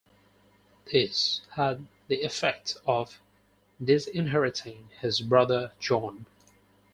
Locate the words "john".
5.79-6.25